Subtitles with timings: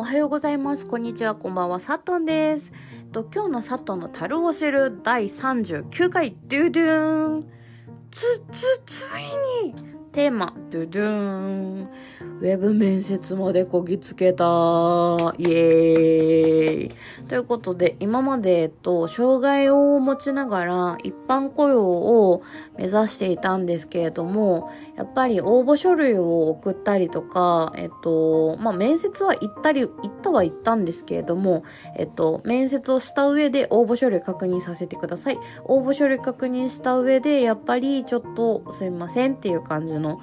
[0.00, 0.86] おはようございます。
[0.86, 1.34] こんにちは。
[1.34, 1.78] こんばんは。
[1.78, 2.72] サトンです。
[3.12, 7.44] と今日のサトンの樽を知る第39回、ドゥドゥーン。
[8.10, 11.88] つ、つ、ついにテーマ、ドゥドゥーン。
[12.40, 14.44] ウェブ面接までこぎつけた。
[15.38, 16.90] イエーイ。
[17.28, 22.42] ということで、今まで、えっと、障害を持ちながら一般雇用を
[22.76, 31.62] 目指していたんですけれども、やっぱり応募書類を送ったりとか、えっと、まあ、面接は行ったり、行ったは行ったんですけれども、
[31.96, 35.38] えっと、面接をした上で応募書類確認させてください。
[35.66, 40.20] 応募書類確認した上で、やっぱりちょっとすいませんっていう感じの、の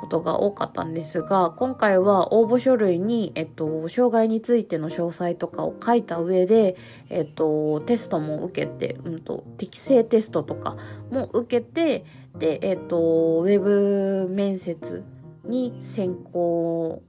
[0.00, 6.76] ことが多かったんですが、今回は応募書類に、えっと、障害についての詳細とかを書いた上で、
[7.08, 10.76] えっと、テストも受けて、うんと、適正テストとか
[11.10, 12.04] も受けて、
[12.36, 15.04] で、えっと、ウェブ面接
[15.44, 17.02] に選考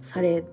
[0.00, 0.44] され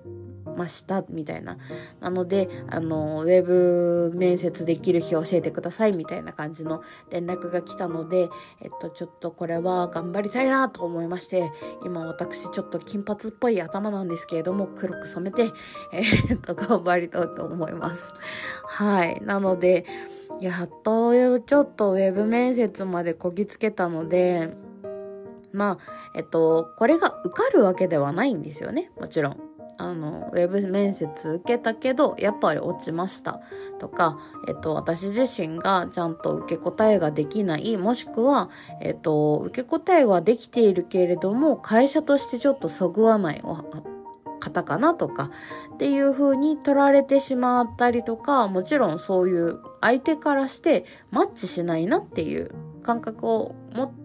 [0.56, 1.58] ましたみたいな。
[2.00, 8.28] なので、あの、ウェブ面接できる日教えてくださいみたいな感じの連絡が来たので、
[8.60, 11.50] えっと、ちょっとこれは頑張りたいなと思いまして、
[11.84, 15.50] 今私ちょっと金髪っぽい頭なんですけれども、黒く染めて、
[15.92, 18.12] えー、っと、頑張りたいと思います。
[18.66, 19.20] はい。
[19.22, 19.86] なので、
[20.40, 24.50] やっとちょっとウェブ面接までこぎつけたので、
[25.54, 28.90] まあ、えっと、これが受かるわけではないんですよね。
[29.00, 29.40] もちろん。
[29.76, 33.40] あの、ウェブ面接受けたけど、やっぱり落ちました
[33.80, 43.42] とか、えっと、私自身がちゃんと受け答えができない、もしくは、えっと、受け答えはできているけれども、会社としてちょっとそぐわない
[44.40, 45.30] 方かなとか、
[45.74, 52.50] っていう風に取られてしまったりとか、もちろんそういう相手からしてマッチしないなっていう
[52.84, 54.03] 感覚を持って、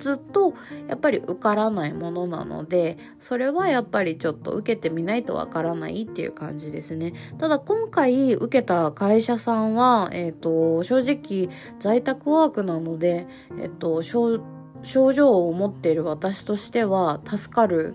[0.00, 0.54] ずっと
[0.88, 7.12] やっぱり受からないものなのでそれはやっぱりちょっと受けてみないとわからないっていう感じですね。
[7.38, 13.26] ただ今回受けた会社さんは、えっ、ー、と正直在宅ワークなので、
[13.60, 17.94] えっ、ー、と症状を持っている私としては助かる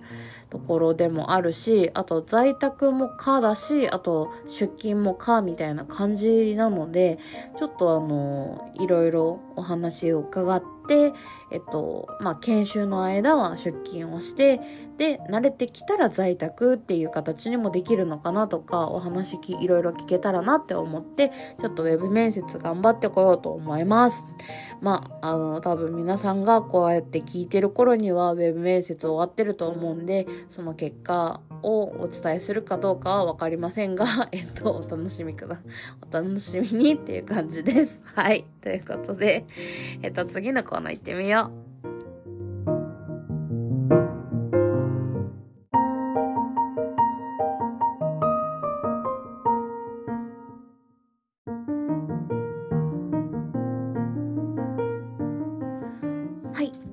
[0.56, 7.20] ところでもあるしあと在宅も可だしあと出勤も可みたいな感じなので
[7.58, 11.14] ちょっとあのいろいろお話を伺って、
[11.52, 14.60] えっと、まあ、研修の間は出勤をして、
[14.98, 24.26] で、慣れてきたら在宅っていう形にもできるのかなとか、お話き、いろいろ聞けたらなって思って、ちょっとウェブ面接頑張ってこようと思います。
[24.82, 35.60] まあ、あの、多分皆さんがこうやって聞いてる頃にはウェブ面接終わってると思うんで、その結果をお伝えするかどうかは分かりませんが、 えっと、お楽しみくだ、
[36.10, 38.02] お楽しみにっていう感じです。
[38.16, 38.46] はい。
[38.62, 39.46] ということで、
[40.02, 41.65] えっと、次のコーナー行ってみよう。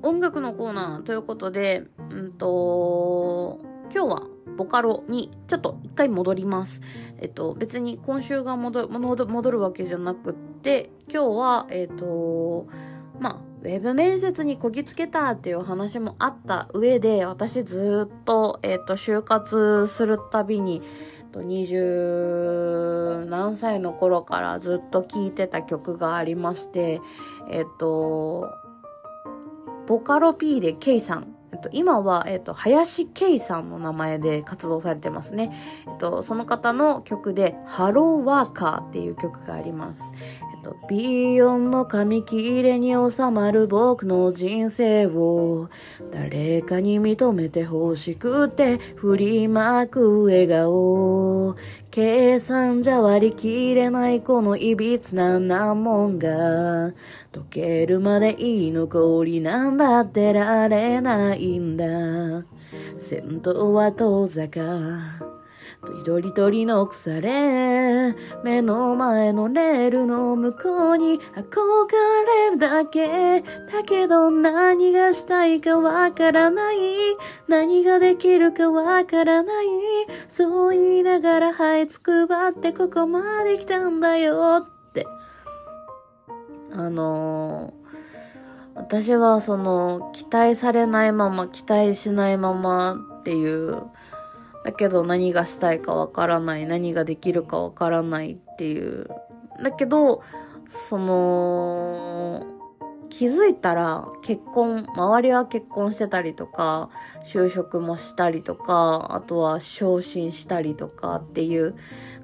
[0.02, 3.60] 音楽のコーナーということで、うんと、
[3.92, 4.22] 今日は
[4.56, 6.80] ボカロにちょっと一回戻ります。
[7.18, 8.86] えっと、別に今週が戻
[9.50, 12.66] るわけじゃなくって、今日は、えっと、
[13.20, 20.82] まあ、ウェブ面接にこぎつけたっていう話もあった上で、私ずっと、えっと、就活するたびに、
[21.34, 27.00] 二十何歳の頃からずっと聴いてた曲がありまして、
[27.48, 28.52] えっと、
[29.86, 35.52] ボカロ P で K さんえっと、今は、えっと、林圭さんの名前で活動されてますね。
[35.86, 40.12] えっと、その方の曲で、ハローワーカーっていう曲があります。
[40.62, 45.68] と、ビヨンの紙切れに収まる僕の人生を、
[46.10, 51.56] 誰かに認めて欲しくて、振りまく笑顔。
[51.90, 56.92] 計算じゃ割り切れないこのいびつな難問が。
[57.32, 61.84] 解けるまでいい残りなんだってられないんだ。
[62.98, 64.60] 先頭は遠坂
[65.20, 65.31] と
[66.04, 68.14] どりとりの腐れ
[68.44, 71.56] 目の前のレールの向こうに憧
[72.26, 73.42] れるだけ。
[73.42, 76.76] だけど何がしたいかわからない。
[77.48, 79.66] 何ができるかわからない。
[80.28, 84.64] そう言いながら這いつくばってここまで来たんだよ。
[84.64, 85.04] って。
[86.74, 87.82] あのー
[88.74, 93.82] 私はその期待されないまま期待しないままっていう
[94.64, 99.08] だけど何がしたいかわからない、何ができるかわからないっていう。
[99.62, 100.22] だけど、
[100.68, 102.46] その、
[103.12, 106.88] 気づいたら結婚、周りは結婚してたりとか、
[107.26, 111.74] 就職もしたりとか、あとは昇進したりとかっていう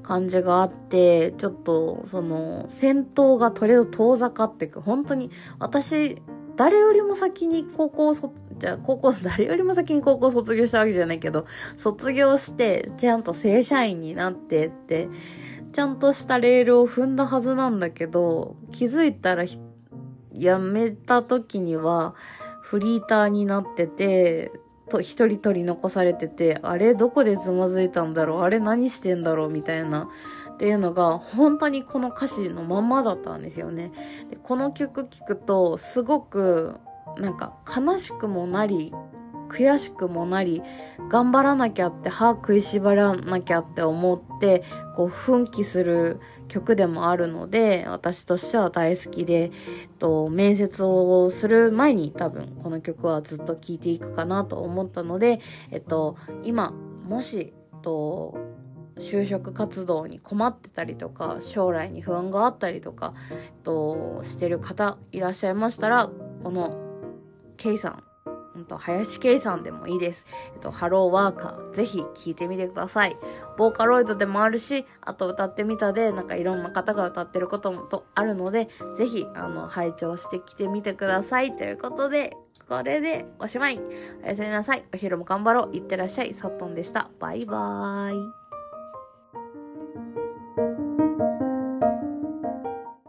[0.02, 4.81] 感じがあって、ちょっとその戦闘が取れを遠ざかっていく。
[4.81, 6.23] 本当に私、
[6.56, 11.46] 誰よりも先に高校卒、じゃあ高校、誰よりも先に高校卒業したわけじゃないけど、
[11.76, 15.08] 卒業して、ちゃんと正社員になってって、
[15.72, 19.58] ちゃんとしたレールを踏んだはずなんだけど、気づいたら辞
[20.58, 22.14] めた時には
[22.62, 24.50] フリーターになってて、
[24.88, 30.08] と一人取り残されてて、あれどこでつまずいたんだろうあれ何してんだろうみたいな。
[30.55, 33.93] っていうのが本当にこの歌詞のまんまだったんですよね。
[34.28, 36.81] でこの曲聴くとすごく
[37.19, 38.93] なんか悲しくもなり
[39.49, 40.62] 悔しくもなり
[41.09, 44.62] 頑張らなきゃって歯食いしばらなきゃって思って
[44.94, 49.50] こう奮起する曲でもあるので私としては大好きで、えっ
[49.99, 56.73] と、面接をする前に多分この曲はずっと聴いていくかなと思ったので、えっと、今
[57.06, 58.37] もし、と
[58.99, 66.11] 就職活動に困ってたりとか将来に不安があったりとか、えっと、してる方いらっしゃいましたら
[66.43, 66.88] この
[67.58, 68.02] K さん
[68.58, 70.26] んと、林圭さんでもいいです。
[70.55, 73.16] えっと、ハローワーカー、ぜひ聴いてみてください。
[73.56, 81.56] ボーカロイドでもあるし、あと歌ってみたで、なんかいろんな方が歌ってることもとあるので、ぜひ、あの、拝聴してきてみてください。
[81.56, 82.37] ということで、
[82.69, 83.81] これでおしまい。
[84.22, 84.84] おやすみなさい。
[84.93, 85.76] お昼も頑張ろう。
[85.76, 86.34] いってらっしゃい。
[86.34, 87.08] サットンでした。
[87.19, 88.48] バイバーイ。